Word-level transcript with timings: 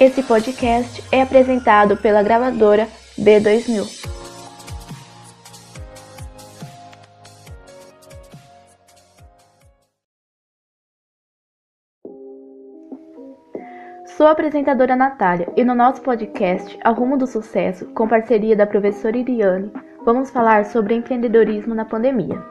Esse 0.00 0.22
podcast 0.22 1.04
é 1.12 1.20
apresentado 1.20 1.94
pela 1.94 2.22
gravadora 2.22 2.88
B2000. 3.18 4.08
Sou 14.06 14.26
a 14.26 14.30
apresentadora 14.30 14.96
Natália 14.96 15.52
e 15.54 15.62
no 15.62 15.74
nosso 15.74 16.00
podcast 16.00 16.78
Ao 16.82 16.94
Rumo 16.94 17.18
do 17.18 17.26
Sucesso, 17.26 17.84
com 17.88 18.08
parceria 18.08 18.56
da 18.56 18.66
professora 18.66 19.18
Iriane, 19.18 19.70
vamos 20.06 20.30
falar 20.30 20.64
sobre 20.64 20.94
empreendedorismo 20.94 21.74
na 21.74 21.84
pandemia. 21.84 22.42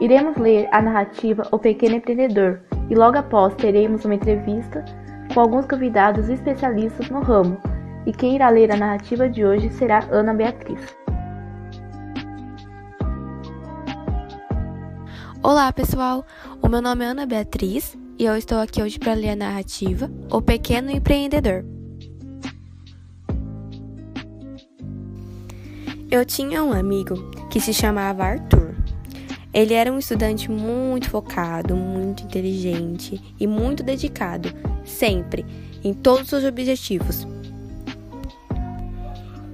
Iremos 0.00 0.36
ler 0.36 0.68
a 0.72 0.82
narrativa 0.82 1.46
O 1.52 1.60
Pequeno 1.60 1.94
Empreendedor 1.94 2.60
e 2.90 2.96
logo 2.96 3.18
após 3.18 3.54
teremos 3.54 4.04
uma 4.04 4.16
entrevista 4.16 4.84
com 5.32 5.40
alguns 5.40 5.66
convidados 5.66 6.28
especialistas 6.28 7.08
no 7.10 7.20
ramo. 7.20 7.60
E 8.06 8.12
quem 8.12 8.34
irá 8.34 8.48
ler 8.48 8.70
a 8.72 8.76
narrativa 8.76 9.28
de 9.28 9.44
hoje 9.44 9.70
será 9.70 10.06
Ana 10.10 10.32
Beatriz. 10.32 10.80
Olá, 15.42 15.72
pessoal. 15.72 16.24
O 16.60 16.68
meu 16.68 16.82
nome 16.82 17.04
é 17.04 17.08
Ana 17.08 17.26
Beatriz 17.26 17.96
e 18.18 18.24
eu 18.24 18.36
estou 18.36 18.58
aqui 18.58 18.82
hoje 18.82 18.98
para 18.98 19.14
ler 19.14 19.30
a 19.30 19.36
narrativa 19.36 20.10
O 20.30 20.42
Pequeno 20.42 20.90
Empreendedor. 20.90 21.64
Eu 26.10 26.24
tinha 26.24 26.64
um 26.64 26.72
amigo 26.72 27.14
que 27.50 27.60
se 27.60 27.72
chamava 27.72 28.24
Arthur. 28.24 28.74
Ele 29.52 29.74
era 29.74 29.92
um 29.92 29.98
estudante 29.98 30.50
muito 30.50 31.10
focado, 31.10 31.76
muito 31.76 32.22
inteligente 32.22 33.34
e 33.38 33.46
muito 33.46 33.82
dedicado, 33.82 34.48
sempre, 34.88 35.44
em 35.84 35.92
todos 35.92 36.22
os 36.22 36.28
seus 36.28 36.44
objetivos. 36.44 37.26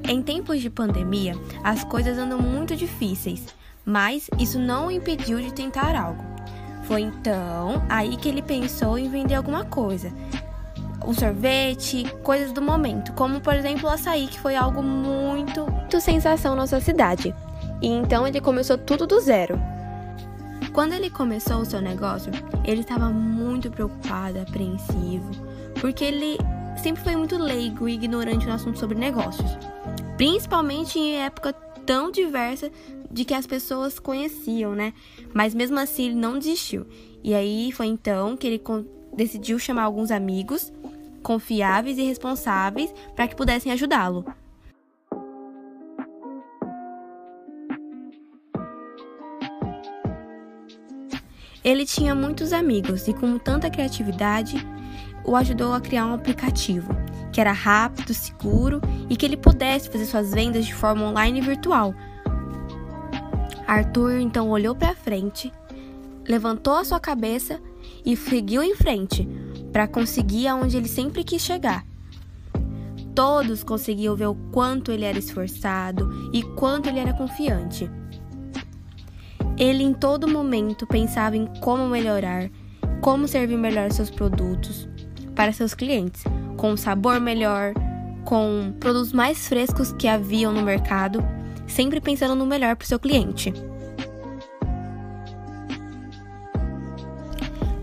Em 0.06 0.22
tempos 0.22 0.60
de 0.60 0.68
pandemia, 0.68 1.34
as 1.62 1.82
coisas 1.82 2.18
andam 2.18 2.38
muito 2.38 2.76
difíceis, 2.76 3.46
mas 3.84 4.28
isso 4.38 4.58
não 4.58 4.86
o 4.86 4.90
impediu 4.90 5.40
de 5.40 5.52
tentar 5.52 5.96
algo. 5.96 6.22
Foi 6.84 7.00
então 7.00 7.82
aí 7.88 8.16
que 8.16 8.28
ele 8.28 8.42
pensou 8.42 8.98
em 8.98 9.08
vender 9.08 9.34
alguma 9.34 9.64
coisa. 9.64 10.12
Um 11.06 11.14
sorvete, 11.14 12.04
coisas 12.22 12.52
do 12.52 12.60
momento, 12.60 13.12
como 13.14 13.40
por 13.40 13.54
exemplo 13.54 13.88
o 13.88 13.92
açaí, 13.92 14.26
que 14.26 14.38
foi 14.38 14.56
algo 14.56 14.82
muito, 14.82 15.70
muito 15.70 16.00
sensação 16.00 16.54
na 16.54 16.62
nossa 16.62 16.80
cidade. 16.80 17.34
E 17.80 17.88
então 17.88 18.26
ele 18.26 18.40
começou 18.40 18.76
tudo 18.76 19.06
do 19.06 19.20
zero. 19.20 19.58
Quando 20.74 20.92
ele 20.92 21.08
começou 21.08 21.58
o 21.58 21.64
seu 21.64 21.80
negócio, 21.80 22.32
ele 22.64 22.80
estava 22.80 23.08
muito 23.08 23.70
preocupado, 23.70 24.40
apreensivo, 24.40 25.30
porque 25.80 26.04
ele 26.04 26.36
sempre 26.82 27.00
foi 27.00 27.14
muito 27.14 27.38
leigo 27.38 27.88
e 27.88 27.94
ignorante 27.94 28.44
no 28.44 28.54
assunto 28.54 28.80
sobre 28.80 28.98
negócios, 28.98 29.48
principalmente 30.16 30.98
em 30.98 31.14
época 31.14 31.52
tão 31.86 32.10
diversa 32.10 32.72
de 33.08 33.24
que 33.24 33.32
as 33.32 33.46
pessoas 33.46 34.00
conheciam, 34.00 34.74
né? 34.74 34.92
Mas 35.32 35.54
mesmo 35.54 35.78
assim 35.78 36.06
ele 36.06 36.16
não 36.16 36.40
desistiu. 36.40 36.84
E 37.22 37.32
aí 37.34 37.70
foi 37.70 37.86
então 37.86 38.36
que 38.36 38.44
ele 38.44 38.62
decidiu 39.16 39.60
chamar 39.60 39.84
alguns 39.84 40.10
amigos 40.10 40.72
confiáveis 41.22 41.98
e 41.98 42.02
responsáveis 42.02 42.92
para 43.14 43.28
que 43.28 43.36
pudessem 43.36 43.70
ajudá-lo. 43.70 44.24
Ele 51.64 51.86
tinha 51.86 52.14
muitos 52.14 52.52
amigos 52.52 53.08
e, 53.08 53.14
com 53.14 53.38
tanta 53.38 53.70
criatividade, 53.70 54.64
o 55.24 55.34
ajudou 55.34 55.72
a 55.72 55.80
criar 55.80 56.04
um 56.06 56.12
aplicativo 56.12 56.94
que 57.32 57.40
era 57.40 57.52
rápido, 57.52 58.14
seguro 58.14 58.80
e 59.10 59.16
que 59.16 59.26
ele 59.26 59.36
pudesse 59.36 59.90
fazer 59.90 60.04
suas 60.04 60.30
vendas 60.32 60.64
de 60.64 60.72
forma 60.72 61.04
online 61.04 61.40
e 61.40 61.42
virtual. 61.42 61.92
Arthur 63.66 64.20
então 64.20 64.50
olhou 64.50 64.74
para 64.74 64.94
frente, 64.94 65.52
levantou 66.28 66.74
a 66.74 66.84
sua 66.84 67.00
cabeça 67.00 67.60
e 68.04 68.16
seguiu 68.16 68.62
em 68.62 68.76
frente 68.76 69.28
para 69.72 69.88
conseguir 69.88 70.46
aonde 70.46 70.76
ele 70.76 70.86
sempre 70.86 71.24
quis 71.24 71.42
chegar. 71.42 71.84
Todos 73.14 73.64
conseguiam 73.64 74.14
ver 74.14 74.26
o 74.26 74.34
quanto 74.52 74.92
ele 74.92 75.04
era 75.04 75.18
esforçado 75.18 76.30
e 76.32 76.42
quanto 76.42 76.88
ele 76.88 77.00
era 77.00 77.14
confiante. 77.14 77.90
Ele 79.56 79.84
em 79.84 79.92
todo 79.92 80.26
momento 80.26 80.86
pensava 80.86 81.36
em 81.36 81.46
como 81.60 81.86
melhorar, 81.88 82.50
como 83.00 83.28
servir 83.28 83.56
melhor 83.56 83.92
seus 83.92 84.10
produtos 84.10 84.88
para 85.34 85.52
seus 85.52 85.74
clientes, 85.74 86.24
com 86.56 86.72
um 86.72 86.76
sabor 86.76 87.20
melhor, 87.20 87.72
com 88.24 88.74
produtos 88.80 89.12
mais 89.12 89.46
frescos 89.46 89.92
que 89.92 90.08
haviam 90.08 90.52
no 90.52 90.62
mercado, 90.62 91.24
sempre 91.66 92.00
pensando 92.00 92.34
no 92.34 92.46
melhor 92.46 92.74
para 92.76 92.84
o 92.84 92.88
seu 92.88 92.98
cliente. 92.98 93.52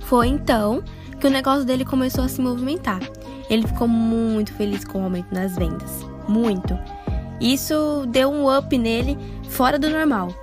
Foi 0.02 0.28
então 0.28 0.84
que 1.20 1.28
o 1.28 1.30
negócio 1.30 1.64
dele 1.64 1.86
começou 1.86 2.26
a 2.26 2.28
se 2.28 2.42
movimentar. 2.42 3.00
Ele 3.50 3.66
ficou 3.66 3.88
muito 3.88 4.54
feliz 4.54 4.84
com 4.84 5.00
o 5.00 5.04
aumento 5.06 5.34
nas 5.34 5.56
vendas, 5.56 6.06
muito. 6.28 6.78
Isso 7.40 8.06
deu 8.10 8.30
um 8.30 8.58
up 8.58 8.78
nele 8.78 9.18
fora 9.50 9.80
do 9.80 9.90
normal. 9.90 10.41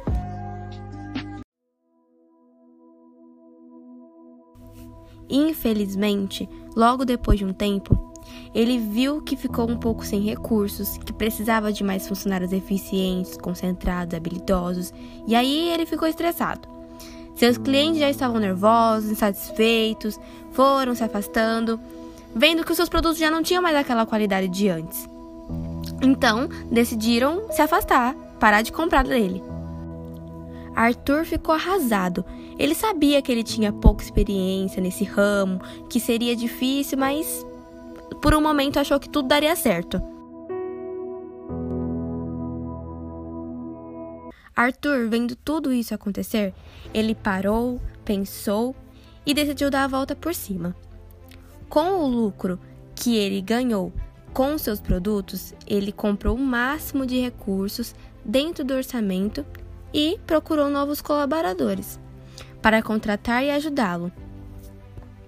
Infelizmente, 5.29 6.49
logo 6.75 7.05
depois 7.05 7.39
de 7.39 7.45
um 7.45 7.53
tempo, 7.53 7.99
ele 8.55 8.79
viu 8.79 9.21
que 9.21 9.37
ficou 9.37 9.69
um 9.69 9.77
pouco 9.77 10.05
sem 10.05 10.21
recursos, 10.21 10.97
que 10.99 11.13
precisava 11.13 11.73
de 11.73 11.85
mais 11.85 12.09
funcionários 12.09 12.53
eficientes, 12.53 13.37
concentrados, 13.37 14.15
habilidosos, 14.15 14.93
e 15.27 15.35
aí 15.35 15.71
ele 15.71 15.87
ficou 15.87 16.09
estressado. 16.09 16.69
Seus 17.35 17.57
clientes 17.57 18.01
já 18.01 18.11
estavam 18.11 18.41
nervosos, 18.41 19.11
insatisfeitos, 19.11 20.19
foram 20.53 20.95
se 20.95 21.05
afastando, 21.05 21.79
vendo 22.35 22.65
que 22.65 22.71
os 22.71 22.77
seus 22.77 22.89
produtos 22.89 23.19
já 23.19 23.31
não 23.31 23.43
tinham 23.43 23.63
mais 23.63 23.77
aquela 23.77 24.07
qualidade 24.07 24.49
de 24.49 24.69
antes. 24.69 25.09
Então, 26.03 26.49
decidiram 26.71 27.51
se 27.51 27.63
afastar, 27.63 28.15
parar 28.41 28.63
de 28.63 28.73
comprar 28.73 29.05
dele. 29.05 29.43
Arthur 30.75 31.25
ficou 31.25 31.55
arrasado. 31.55 32.25
Ele 32.59 32.75
sabia 32.75 33.23
que 33.23 33.31
ele 33.31 33.45
tinha 33.45 33.73
pouca 33.73 34.03
experiência 34.03 34.83
nesse 34.83 35.05
ramo, 35.05 35.61
que 35.89 36.01
seria 36.01 36.35
difícil, 36.35 36.99
mas 36.99 37.47
por 38.21 38.35
um 38.35 38.41
momento 38.41 38.81
achou 38.81 38.99
que 38.99 39.09
tudo 39.09 39.29
daria 39.29 39.55
certo. 39.55 40.03
Arthur, 44.57 45.09
vendo 45.09 45.37
tudo 45.37 45.73
isso 45.73 45.95
acontecer, 45.95 46.53
ele 46.93 47.15
parou, 47.15 47.81
pensou 48.05 48.75
e 49.25 49.33
decidiu 49.33 49.71
dar 49.71 49.85
a 49.85 49.89
volta 49.89 50.17
por 50.17 50.35
cima. 50.35 50.75
Com 51.69 52.01
o 52.01 52.09
lucro 52.09 52.59
que 52.93 53.17
ele 53.17 53.41
ganhou 53.41 53.93
com 54.35 54.59
seus 54.59 54.81
produtos, 54.81 55.55
ele 55.65 55.93
comprou 55.93 56.35
o 56.35 56.41
máximo 56.41 57.07
de 57.07 57.21
recursos 57.21 57.95
dentro 58.25 58.65
do 58.65 58.75
orçamento 58.75 59.47
e 59.95 60.19
procurou 60.27 60.69
novos 60.69 61.01
colaboradores 61.01 62.01
para 62.63 62.83
contratar 62.83 63.45
e 63.45 63.51
ajudá-lo. 63.51 64.13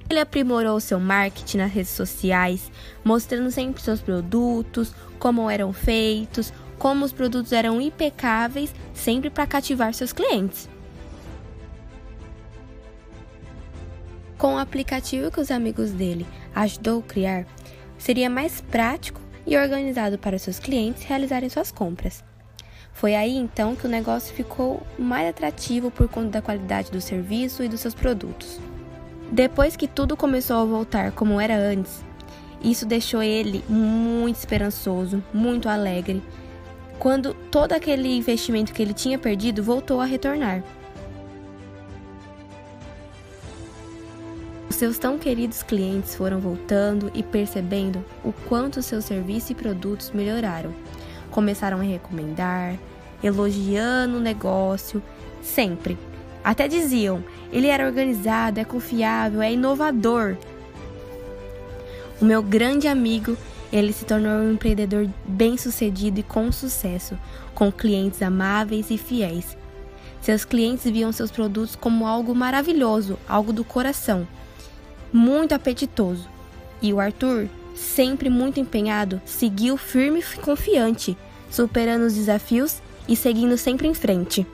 Ele 0.09 0.19
aprimorou 0.19 0.81
seu 0.81 0.99
marketing 0.99 1.59
nas 1.59 1.73
redes 1.73 1.91
sociais, 1.91 2.71
mostrando 3.05 3.51
sempre 3.51 3.81
seus 3.81 4.01
produtos, 4.01 4.93
como 5.19 5.49
eram 5.49 5.73
feitos, 5.73 6.53
como 6.79 7.05
os 7.05 7.13
produtos 7.13 7.53
eram 7.53 7.81
impecáveis, 7.81 8.75
sempre 8.93 9.31
para 9.31 9.47
cativar 9.47 9.95
seus 9.95 10.13
clientes. 10.13 10.69
Com 14.37 14.55
o 14.55 14.59
aplicativo 14.59 15.31
que 15.31 15.41
os 15.41 15.51
amigos 15.51 15.91
dele 15.91 16.27
ajudou 16.55 17.01
a 17.01 17.03
criar, 17.03 17.47
seria 17.99 18.31
mais 18.31 18.61
prático 18.61 19.21
e 19.47 19.57
organizado 19.57 20.19
para 20.19 20.39
seus 20.39 20.59
clientes 20.59 21.03
realizarem 21.05 21.51
suas 21.51 21.71
compras. 21.71 22.25
Foi 22.93 23.15
aí 23.15 23.37
então 23.37 23.75
que 23.75 23.87
o 23.87 23.89
negócio 23.89 24.35
ficou 24.35 24.83
mais 24.99 25.29
atrativo 25.29 25.91
por 25.91 26.09
conta 26.09 26.29
da 26.29 26.43
qualidade 26.43 26.91
do 26.91 27.01
serviço 27.01 27.63
e 27.63 27.69
dos 27.69 27.81
seus 27.81 27.95
produtos. 27.95 28.61
Depois 29.33 29.77
que 29.77 29.87
tudo 29.87 30.17
começou 30.17 30.57
a 30.57 30.65
voltar 30.65 31.13
como 31.13 31.41
era 31.41 31.57
antes, 31.57 32.05
isso 32.63 32.85
deixou 32.85 33.23
ele 33.23 33.65
muito 33.69 34.37
esperançoso, 34.37 35.23
muito 35.33 35.69
alegre, 35.69 36.23
quando 36.99 37.33
todo 37.51 37.73
aquele 37.73 38.15
investimento 38.15 38.73
que 38.73 38.83
ele 38.83 38.93
tinha 38.93 39.19
perdido 39.19 39.63
voltou 39.63 40.01
a 40.01 40.05
retornar. 40.05 40.63
Seus 44.69 44.99
tão 44.99 45.19
queridos 45.19 45.63
clientes 45.63 46.15
foram 46.15 46.39
voltando 46.41 47.11
e 47.15 47.23
percebendo 47.23 48.05
o 48.25 48.33
quanto 48.33 48.83
seus 48.83 49.05
serviços 49.05 49.51
e 49.51 49.55
produtos 49.55 50.11
melhoraram 50.11 50.75
começaram 51.31 51.79
a 51.79 51.83
recomendar, 51.83 52.77
elogiando 53.23 54.17
o 54.17 54.21
negócio, 54.21 55.03
sempre. 55.43 55.97
Até 56.45 56.69
diziam: 56.69 57.23
ele 57.53 57.69
era 57.69 57.87
organizado, 57.87 58.61
é 58.61 58.65
confiável, 58.65 59.43
é 59.43 59.53
inovador. 59.53 60.37
O 62.21 62.25
meu 62.25 62.43
grande 62.43 62.87
amigo 62.87 63.37
ele 63.73 63.93
se 63.93 64.05
tornou 64.05 64.33
um 64.33 64.53
empreendedor 64.53 65.09
bem-sucedido 65.25 66.21
e 66.21 66.25
com 66.25 66.51
sucesso, 66.51 67.17
com 67.55 67.71
clientes 67.71 68.21
amáveis 68.21 68.91
e 68.91 68.99
fiéis. 68.99 69.57
Seus 70.21 70.45
clientes 70.45 70.91
viam 70.91 71.13
seus 71.13 71.31
produtos 71.31 71.77
como 71.77 72.07
algo 72.07 72.35
maravilhoso, 72.35 73.19
algo 73.29 73.53
do 73.53 73.65
coração, 73.65 74.27
muito 75.13 75.55
apetitoso. 75.55 76.29
E 76.83 76.93
o 76.93 77.01
Arthur, 77.01 77.49
sempre 77.75 78.29
muito 78.29 78.61
empenhado, 78.61 79.21
seguiu 79.25 79.77
firme 79.77 80.21
e 80.21 80.39
confiante, 80.39 81.17
superando 81.51 82.03
os 82.07 82.15
desafios 82.15 82.81
e 83.09 83.17
seguindo 83.17 83.57
sempre 83.57 83.89
em 83.89 83.95
frente. 83.95 84.47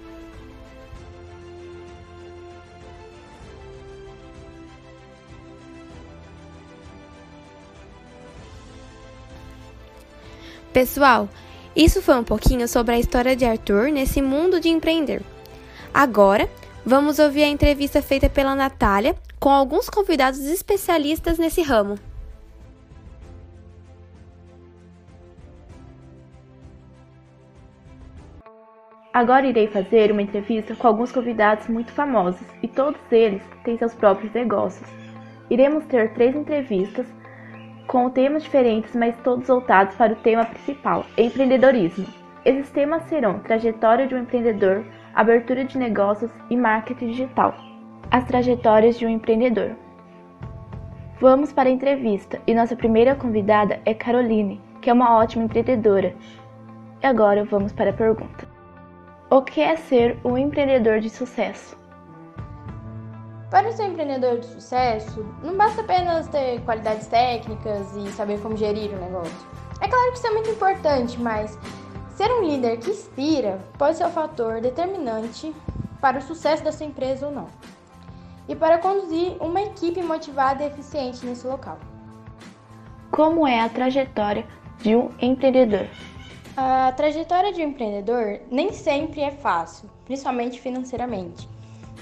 Pessoal, 10.72 11.28
isso 11.74 12.02
foi 12.02 12.16
um 12.16 12.24
pouquinho 12.24 12.68
sobre 12.68 12.94
a 12.94 12.98
história 12.98 13.34
de 13.34 13.46
Arthur 13.46 13.90
nesse 13.90 14.20
mundo 14.20 14.60
de 14.60 14.68
empreender. 14.68 15.22
Agora, 15.92 16.50
vamos 16.84 17.18
ouvir 17.18 17.44
a 17.44 17.48
entrevista 17.48 18.02
feita 18.02 18.28
pela 18.28 18.54
Natália 18.54 19.16
com 19.40 19.48
alguns 19.48 19.88
convidados 19.88 20.40
especialistas 20.40 21.38
nesse 21.38 21.62
ramo. 21.62 21.98
Agora 29.16 29.46
irei 29.46 29.66
fazer 29.66 30.12
uma 30.12 30.20
entrevista 30.20 30.76
com 30.76 30.86
alguns 30.86 31.10
convidados 31.10 31.68
muito 31.68 31.90
famosos 31.90 32.46
e 32.62 32.68
todos 32.68 33.00
eles 33.10 33.42
têm 33.64 33.78
seus 33.78 33.94
próprios 33.94 34.30
negócios. 34.34 34.86
Iremos 35.48 35.86
ter 35.86 36.12
três 36.12 36.36
entrevistas 36.36 37.06
com 37.86 38.10
temas 38.10 38.42
diferentes, 38.42 38.94
mas 38.94 39.16
todos 39.24 39.48
voltados 39.48 39.96
para 39.96 40.12
o 40.12 40.16
tema 40.16 40.44
principal: 40.44 41.06
empreendedorismo. 41.16 42.06
Esses 42.44 42.68
temas 42.68 43.04
serão 43.04 43.38
trajetória 43.38 44.06
de 44.06 44.14
um 44.14 44.18
empreendedor, 44.18 44.84
abertura 45.14 45.64
de 45.64 45.78
negócios 45.78 46.30
e 46.50 46.54
marketing 46.54 47.06
digital. 47.06 47.54
As 48.10 48.24
trajetórias 48.24 48.98
de 48.98 49.06
um 49.06 49.08
empreendedor. 49.08 49.70
Vamos 51.18 51.54
para 51.54 51.70
a 51.70 51.72
entrevista 51.72 52.38
e 52.46 52.52
nossa 52.52 52.76
primeira 52.76 53.14
convidada 53.14 53.80
é 53.86 53.94
Caroline, 53.94 54.60
que 54.82 54.90
é 54.90 54.92
uma 54.92 55.16
ótima 55.16 55.44
empreendedora. 55.44 56.14
E 57.02 57.06
agora 57.06 57.44
vamos 57.44 57.72
para 57.72 57.88
a 57.88 57.94
pergunta. 57.94 58.55
O 59.28 59.42
que 59.42 59.60
é 59.60 59.74
ser 59.74 60.20
um 60.24 60.38
empreendedor 60.38 61.00
de 61.00 61.10
sucesso? 61.10 61.76
Para 63.50 63.72
ser 63.72 63.86
empreendedor 63.86 64.38
de 64.38 64.46
sucesso, 64.46 65.26
não 65.42 65.56
basta 65.56 65.80
apenas 65.80 66.28
ter 66.28 66.60
qualidades 66.60 67.08
técnicas 67.08 67.92
e 67.96 68.08
saber 68.12 68.40
como 68.40 68.56
gerir 68.56 68.92
o 68.92 69.00
negócio. 69.00 69.34
É 69.80 69.88
claro 69.88 70.12
que 70.12 70.18
isso 70.18 70.26
é 70.28 70.30
muito 70.30 70.50
importante, 70.50 71.20
mas 71.20 71.58
ser 72.14 72.30
um 72.30 72.44
líder 72.44 72.78
que 72.78 72.90
inspira 72.90 73.58
pode 73.76 73.96
ser 73.96 74.04
o 74.04 74.08
um 74.08 74.12
fator 74.12 74.60
determinante 74.60 75.52
para 76.00 76.18
o 76.18 76.22
sucesso 76.22 76.62
da 76.62 76.70
sua 76.70 76.86
empresa 76.86 77.26
ou 77.26 77.32
não. 77.32 77.48
E 78.48 78.54
para 78.54 78.78
conduzir 78.78 79.36
uma 79.40 79.60
equipe 79.60 80.00
motivada 80.02 80.62
e 80.62 80.68
eficiente 80.68 81.26
nesse 81.26 81.44
local. 81.48 81.78
Como 83.10 83.44
é 83.44 83.60
a 83.60 83.68
trajetória 83.68 84.46
de 84.78 84.94
um 84.94 85.10
empreendedor? 85.20 85.88
A 86.58 86.90
trajetória 86.92 87.52
de 87.52 87.60
um 87.60 87.68
empreendedor 87.68 88.40
nem 88.50 88.72
sempre 88.72 89.20
é 89.20 89.30
fácil, 89.30 89.90
principalmente 90.06 90.58
financeiramente. 90.58 91.46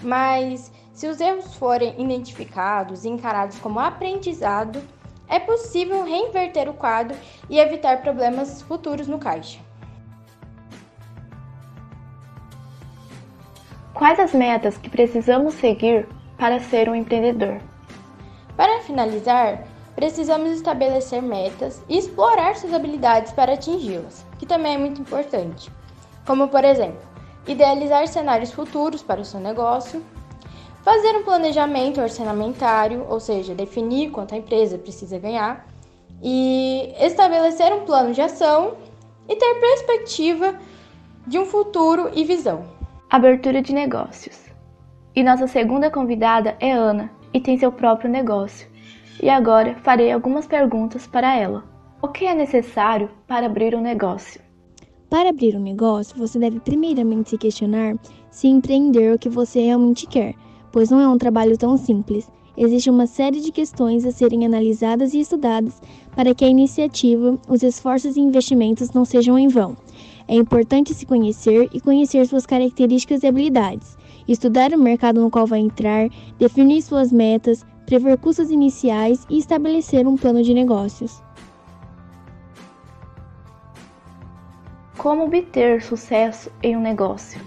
Mas 0.00 0.70
se 0.92 1.08
os 1.08 1.20
erros 1.20 1.56
forem 1.56 2.00
identificados 2.00 3.04
e 3.04 3.08
encarados 3.08 3.58
como 3.58 3.80
aprendizado, 3.80 4.80
é 5.28 5.40
possível 5.40 6.04
reinverter 6.04 6.68
o 6.68 6.74
quadro 6.74 7.16
e 7.50 7.58
evitar 7.58 8.00
problemas 8.00 8.62
futuros 8.62 9.08
no 9.08 9.18
caixa. 9.18 9.58
Quais 13.92 14.20
as 14.20 14.32
metas 14.32 14.78
que 14.78 14.88
precisamos 14.88 15.54
seguir 15.54 16.06
para 16.38 16.60
ser 16.60 16.88
um 16.88 16.94
empreendedor? 16.94 17.60
Para 18.56 18.82
finalizar, 18.82 19.64
precisamos 19.96 20.50
estabelecer 20.50 21.20
metas 21.20 21.82
e 21.88 21.98
explorar 21.98 22.54
suas 22.54 22.72
habilidades 22.72 23.32
para 23.32 23.54
atingi-las, 23.54 24.23
que 24.38 24.46
também 24.46 24.74
é 24.74 24.78
muito 24.78 25.00
importante. 25.00 25.70
Como, 26.26 26.48
por 26.48 26.64
exemplo, 26.64 27.00
idealizar 27.46 28.06
cenários 28.08 28.52
futuros 28.52 29.02
para 29.02 29.20
o 29.20 29.24
seu 29.24 29.40
negócio, 29.40 30.02
fazer 30.82 31.16
um 31.16 31.24
planejamento 31.24 32.00
orçamentário, 32.00 33.06
ou 33.08 33.20
seja, 33.20 33.54
definir 33.54 34.10
quanto 34.10 34.34
a 34.34 34.38
empresa 34.38 34.78
precisa 34.78 35.18
ganhar, 35.18 35.66
e 36.22 36.94
estabelecer 36.98 37.72
um 37.72 37.84
plano 37.84 38.12
de 38.12 38.22
ação 38.22 38.76
e 39.28 39.36
ter 39.36 39.54
perspectiva 39.60 40.54
de 41.26 41.38
um 41.38 41.44
futuro 41.44 42.10
e 42.14 42.24
visão. 42.24 42.64
Abertura 43.10 43.62
de 43.62 43.72
negócios. 43.72 44.44
E 45.14 45.22
nossa 45.22 45.46
segunda 45.46 45.90
convidada 45.90 46.56
é 46.60 46.72
Ana 46.72 47.10
e 47.32 47.40
tem 47.40 47.58
seu 47.58 47.70
próprio 47.70 48.10
negócio. 48.10 48.68
E 49.22 49.30
agora 49.30 49.76
farei 49.76 50.10
algumas 50.12 50.46
perguntas 50.46 51.06
para 51.06 51.36
ela. 51.36 51.73
O 52.04 52.08
que 52.08 52.26
é 52.26 52.34
necessário 52.34 53.08
para 53.26 53.46
abrir 53.46 53.74
um 53.74 53.80
negócio? 53.80 54.38
Para 55.08 55.30
abrir 55.30 55.56
um 55.56 55.62
negócio, 55.62 56.14
você 56.18 56.38
deve 56.38 56.60
primeiramente 56.60 57.30
se 57.30 57.38
questionar 57.38 57.96
se 58.30 58.46
empreender 58.46 59.14
o 59.14 59.18
que 59.18 59.30
você 59.30 59.62
realmente 59.62 60.06
quer, 60.06 60.34
pois 60.70 60.90
não 60.90 61.00
é 61.00 61.08
um 61.08 61.16
trabalho 61.16 61.56
tão 61.56 61.78
simples. 61.78 62.30
Existe 62.58 62.90
uma 62.90 63.06
série 63.06 63.40
de 63.40 63.50
questões 63.50 64.04
a 64.04 64.12
serem 64.12 64.44
analisadas 64.44 65.14
e 65.14 65.20
estudadas 65.20 65.80
para 66.14 66.34
que 66.34 66.44
a 66.44 66.48
iniciativa, 66.48 67.40
os 67.48 67.62
esforços 67.62 68.18
e 68.18 68.20
investimentos 68.20 68.90
não 68.90 69.06
sejam 69.06 69.38
em 69.38 69.48
vão. 69.48 69.74
É 70.28 70.34
importante 70.34 70.92
se 70.92 71.06
conhecer 71.06 71.70
e 71.72 71.80
conhecer 71.80 72.26
suas 72.26 72.44
características 72.44 73.22
e 73.22 73.28
habilidades, 73.28 73.96
estudar 74.28 74.74
o 74.74 74.78
mercado 74.78 75.22
no 75.22 75.30
qual 75.30 75.46
vai 75.46 75.60
entrar, 75.60 76.10
definir 76.38 76.82
suas 76.82 77.10
metas, 77.10 77.64
prever 77.86 78.18
custos 78.18 78.50
iniciais 78.50 79.26
e 79.30 79.38
estabelecer 79.38 80.06
um 80.06 80.18
plano 80.18 80.42
de 80.42 80.52
negócios. 80.52 81.23
Como 85.04 85.24
obter 85.24 85.82
sucesso 85.82 86.50
em 86.62 86.78
um 86.78 86.80
negócio? 86.80 87.38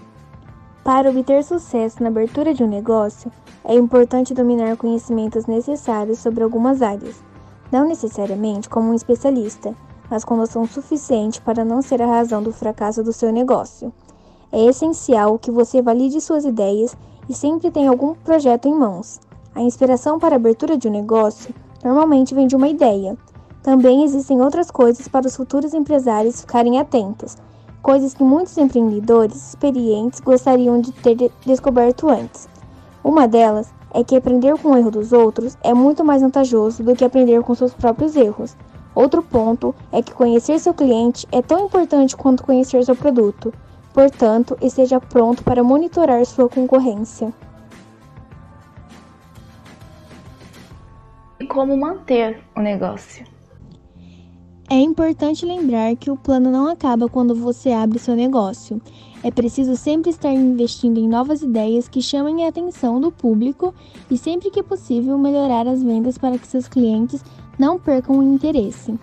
Para 0.84 1.10
obter 1.10 1.44
sucesso 1.44 2.04
na 2.04 2.10
abertura 2.10 2.54
de 2.54 2.64
um 2.64 2.68
negócio, 2.68 3.32
é 3.66 3.74
importante 3.74 4.32
dominar 4.32 4.78
conhecimentos 4.78 5.48
necessários 5.48 6.20
sobre 6.20 6.44
algumas 6.44 6.84
áreas, 6.84 7.16
não 7.72 7.88
necessariamente 7.88 8.70
como 8.70 8.92
um 8.92 8.94
especialista, 8.94 9.74
mas 10.08 10.24
com 10.24 10.36
noção 10.36 10.68
suficiente 10.68 11.42
para 11.42 11.66
não 11.66 11.82
ser 11.82 12.00
a 12.00 12.06
razão 12.06 12.44
do 12.44 12.54
fracasso 12.54 13.02
do 13.02 13.12
seu 13.12 13.32
negócio. 13.32 13.92
É 14.52 14.64
essencial 14.64 15.40
que 15.40 15.50
você 15.50 15.82
valide 15.82 16.22
suas 16.22 16.46
ideias 16.46 16.96
e 17.28 17.34
sempre 17.34 17.72
tenha 17.72 17.90
algum 17.90 18.14
projeto 18.14 18.68
em 18.68 18.76
mãos. 18.76 19.20
A 19.56 19.64
inspiração 19.64 20.20
para 20.20 20.36
a 20.36 20.38
abertura 20.38 20.78
de 20.78 20.88
um 20.88 20.92
negócio 20.92 21.56
normalmente 21.84 22.36
vem 22.36 22.46
de 22.46 22.56
uma 22.56 22.68
ideia. 22.68 23.18
Também 23.64 24.04
existem 24.04 24.42
outras 24.42 24.70
coisas 24.70 25.08
para 25.08 25.26
os 25.26 25.36
futuros 25.36 25.74
empresários 25.74 26.40
ficarem 26.40 26.80
atentos, 26.80 27.36
coisas 27.88 28.14
que 28.14 28.22
muitos 28.22 28.58
empreendedores 28.58 29.34
experientes 29.48 30.20
gostariam 30.20 30.82
de 30.82 30.92
ter 30.92 31.32
descoberto 31.46 32.10
antes. 32.10 32.50
Uma 33.02 33.30
delas 33.30 33.74
é 33.94 34.04
que 34.04 34.14
aprender 34.14 34.58
com 34.58 34.72
o 34.72 34.78
erro 34.78 34.92
dos 34.92 35.14
outros 35.14 35.58
é 35.64 35.74
muito 35.74 36.04
mais 36.04 36.22
vantajoso 36.22 36.84
do 36.84 36.94
que 36.94 37.06
aprender 37.06 37.42
com 37.44 37.56
seus 37.56 37.74
próprios 37.74 38.18
erros. 38.18 38.58
Outro 38.94 39.24
ponto 39.24 39.74
é 39.90 40.02
que 40.02 40.14
conhecer 40.14 40.60
seu 40.60 40.74
cliente 40.74 41.26
é 41.32 41.42
tão 41.42 41.66
importante 41.66 42.18
quanto 42.18 42.44
conhecer 42.44 42.84
seu 42.84 42.94
produto. 42.94 43.54
Portanto, 43.94 44.58
esteja 44.62 45.00
pronto 45.00 45.42
para 45.42 45.64
monitorar 45.64 46.26
sua 46.26 46.50
concorrência. 46.50 47.34
E 51.40 51.48
como 51.48 51.78
manter 51.78 52.44
o 52.54 52.60
negócio? 52.60 53.37
É 54.70 54.76
importante 54.76 55.46
lembrar 55.46 55.96
que 55.96 56.12
o 56.12 56.18
plano 56.18 56.52
não 56.52 56.68
acaba 56.68 57.08
quando 57.08 57.34
você 57.34 57.72
abre 57.72 57.98
seu 58.00 58.18
negócio. 58.18 58.82
É 59.24 59.32
preciso 59.32 59.78
sempre 59.78 60.10
estar 60.10 60.34
investindo 60.34 61.00
em 61.00 61.08
novas 61.08 61.42
ideias 61.42 61.88
que 61.88 62.02
chamem 62.02 62.44
a 62.44 62.50
atenção 62.50 63.00
do 63.00 63.10
público 63.10 63.74
e, 64.12 64.18
sempre 64.18 64.52
que 64.52 64.62
possível, 64.62 65.18
melhorar 65.18 65.70
as 65.70 65.82
vendas 65.82 66.18
para 66.18 66.38
que 66.38 66.46
seus 66.46 66.68
clientes 66.68 67.24
não 67.58 67.80
percam 67.80 68.20
o 68.20 68.24
interesse. 68.24 69.00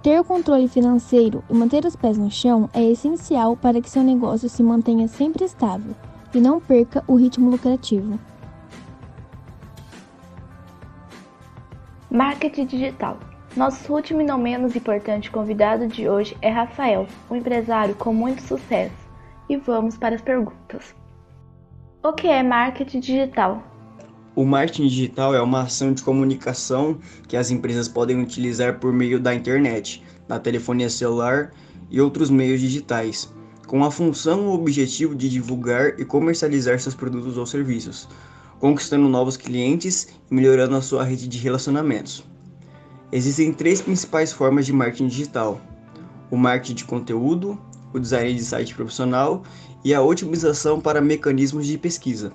Ter 0.00 0.20
o 0.20 0.24
controle 0.24 0.68
financeiro 0.68 1.42
e 1.50 1.54
manter 1.54 1.84
os 1.84 1.96
pés 1.96 2.16
no 2.16 2.30
chão 2.30 2.70
é 2.72 2.82
essencial 2.84 3.56
para 3.56 3.80
que 3.80 3.90
seu 3.90 4.04
negócio 4.04 4.48
se 4.48 4.62
mantenha 4.62 5.08
sempre 5.08 5.44
estável 5.44 5.92
e 6.32 6.40
não 6.40 6.60
perca 6.60 7.02
o 7.08 7.16
ritmo 7.16 7.50
lucrativo. 7.50 8.16
Marketing 12.08 12.66
digital. 12.66 13.18
Nosso 13.56 13.92
último 13.92 14.20
e 14.20 14.24
não 14.24 14.38
menos 14.38 14.76
importante 14.76 15.28
convidado 15.28 15.88
de 15.88 16.08
hoje 16.08 16.36
é 16.40 16.48
Rafael, 16.48 17.08
um 17.28 17.34
empresário 17.34 17.96
com 17.96 18.14
muito 18.14 18.40
sucesso. 18.42 18.94
E 19.48 19.56
vamos 19.56 19.98
para 19.98 20.14
as 20.14 20.22
perguntas. 20.22 20.94
O 22.00 22.12
que 22.12 22.28
é 22.28 22.44
marketing 22.44 23.00
digital? 23.00 23.60
O 24.36 24.44
marketing 24.44 24.86
digital 24.86 25.34
é 25.34 25.42
uma 25.42 25.62
ação 25.62 25.92
de 25.92 26.00
comunicação 26.00 27.00
que 27.26 27.36
as 27.36 27.50
empresas 27.50 27.88
podem 27.88 28.22
utilizar 28.22 28.78
por 28.78 28.92
meio 28.92 29.18
da 29.18 29.34
internet, 29.34 30.00
da 30.28 30.38
telefonia 30.38 30.88
celular 30.88 31.50
e 31.90 32.00
outros 32.00 32.30
meios 32.30 32.60
digitais, 32.60 33.34
com 33.66 33.82
a 33.82 33.90
função 33.90 34.46
ou 34.46 34.54
objetivo 34.54 35.16
de 35.16 35.28
divulgar 35.28 35.98
e 35.98 36.04
comercializar 36.04 36.78
seus 36.78 36.94
produtos 36.94 37.36
ou 37.36 37.44
serviços, 37.44 38.08
conquistando 38.60 39.08
novos 39.08 39.36
clientes 39.36 40.20
e 40.30 40.34
melhorando 40.34 40.76
a 40.76 40.82
sua 40.82 41.02
rede 41.02 41.26
de 41.26 41.38
relacionamentos. 41.38 42.29
Existem 43.12 43.52
três 43.52 43.82
principais 43.82 44.32
formas 44.32 44.64
de 44.64 44.72
marketing 44.72 45.08
digital: 45.08 45.60
o 46.30 46.36
marketing 46.36 46.74
de 46.74 46.84
conteúdo, 46.84 47.58
o 47.92 47.98
design 47.98 48.32
de 48.34 48.44
site 48.44 48.74
profissional 48.74 49.42
e 49.84 49.92
a 49.92 50.00
otimização 50.00 50.80
para 50.80 51.00
mecanismos 51.00 51.66
de 51.66 51.76
pesquisa. 51.76 52.32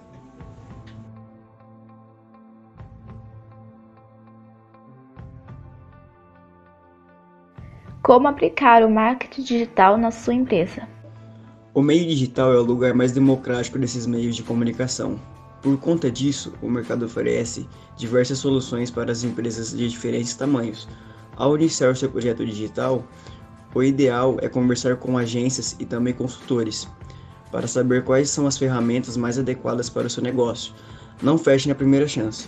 Como 8.03 8.27
aplicar 8.27 8.83
o 8.83 8.89
marketing 8.89 9.43
digital 9.43 9.97
na 9.97 10.11
sua 10.11 10.33
empresa? 10.33 10.87
O 11.73 11.81
meio 11.81 12.05
digital 12.05 12.53
é 12.53 12.57
o 12.57 12.63
lugar 12.63 12.93
mais 12.93 13.11
democrático 13.11 13.79
desses 13.79 14.05
meios 14.05 14.35
de 14.35 14.43
comunicação. 14.43 15.19
Por 15.65 15.79
conta 15.79 16.11
disso, 16.11 16.53
o 16.61 16.69
mercado 16.69 17.05
oferece 17.05 17.67
diversas 17.97 18.37
soluções 18.37 18.91
para 18.91 19.11
as 19.11 19.23
empresas 19.23 19.75
de 19.75 19.89
diferentes 19.89 20.35
tamanhos. 20.35 20.87
Ao 21.35 21.57
iniciar 21.57 21.89
o 21.89 21.95
seu 21.95 22.07
projeto 22.07 22.45
digital, 22.45 23.03
o 23.73 23.81
ideal 23.81 24.37
é 24.43 24.47
conversar 24.47 24.97
com 24.97 25.17
agências 25.17 25.75
e 25.79 25.83
também 25.83 26.13
consultores 26.13 26.87
para 27.51 27.65
saber 27.65 28.03
quais 28.03 28.29
são 28.29 28.45
as 28.45 28.59
ferramentas 28.59 29.17
mais 29.17 29.39
adequadas 29.39 29.89
para 29.89 30.05
o 30.05 30.09
seu 30.09 30.21
negócio. 30.21 30.71
Não 31.19 31.35
feche 31.35 31.67
na 31.67 31.73
primeira 31.73 32.07
chance. 32.07 32.47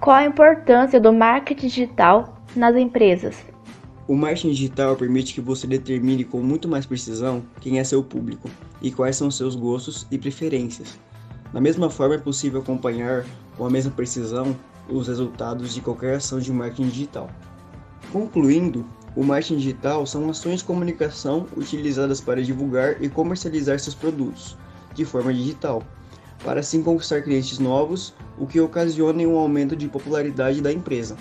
Qual 0.00 0.16
a 0.16 0.24
importância 0.24 1.00
do 1.00 1.12
marketing 1.12 1.68
digital 1.68 2.42
nas 2.56 2.74
empresas? 2.74 3.36
O 4.08 4.16
marketing 4.16 4.52
digital 4.52 4.96
permite 4.96 5.34
que 5.34 5.40
você 5.42 5.66
determine 5.66 6.24
com 6.24 6.40
muito 6.40 6.66
mais 6.66 6.86
precisão 6.86 7.44
quem 7.60 7.78
é 7.78 7.84
seu 7.84 8.02
público 8.02 8.48
e 8.80 8.90
quais 8.90 9.16
são 9.16 9.30
seus 9.30 9.54
gostos 9.54 10.06
e 10.10 10.16
preferências. 10.16 10.98
Da 11.52 11.60
mesma 11.60 11.90
forma, 11.90 12.14
é 12.14 12.18
possível 12.18 12.62
acompanhar 12.62 13.26
com 13.58 13.66
a 13.66 13.70
mesma 13.70 13.92
precisão 13.92 14.56
os 14.88 15.08
resultados 15.08 15.74
de 15.74 15.82
qualquer 15.82 16.14
ação 16.14 16.40
de 16.40 16.50
marketing 16.50 16.88
digital. 16.88 17.28
Concluindo, 18.10 18.86
o 19.14 19.22
marketing 19.22 19.58
digital 19.58 20.06
são 20.06 20.30
ações 20.30 20.60
de 20.60 20.64
comunicação 20.64 21.46
utilizadas 21.54 22.18
para 22.18 22.42
divulgar 22.42 23.02
e 23.02 23.10
comercializar 23.10 23.78
seus 23.78 23.94
produtos 23.94 24.56
de 24.94 25.04
forma 25.04 25.34
digital 25.34 25.82
para 26.44 26.60
assim 26.60 26.82
conquistar 26.82 27.22
clientes 27.22 27.58
novos, 27.58 28.14
o 28.38 28.46
que 28.46 28.60
ocasiona 28.60 29.22
um 29.24 29.36
aumento 29.36 29.74
de 29.76 29.88
popularidade 29.88 30.60
da 30.60 30.72
empresa. 30.72 31.16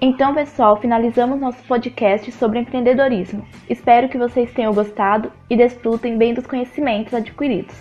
Então, 0.00 0.32
pessoal, 0.32 0.76
finalizamos 0.76 1.40
nosso 1.40 1.60
podcast 1.64 2.30
sobre 2.30 2.60
empreendedorismo. 2.60 3.44
Espero 3.68 4.08
que 4.08 4.16
vocês 4.16 4.52
tenham 4.52 4.72
gostado 4.72 5.32
e 5.50 5.56
desfrutem 5.56 6.16
bem 6.16 6.32
dos 6.32 6.46
conhecimentos 6.46 7.12
adquiridos. 7.12 7.74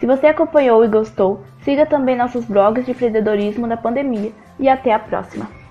Se 0.00 0.06
você 0.06 0.28
acompanhou 0.28 0.82
e 0.82 0.88
gostou, 0.88 1.44
siga 1.60 1.84
também 1.84 2.16
nossos 2.16 2.46
blogs 2.46 2.86
de 2.86 2.92
empreendedorismo 2.92 3.68
da 3.68 3.76
pandemia 3.76 4.32
e 4.58 4.66
até 4.66 4.94
a 4.94 4.98
próxima! 4.98 5.63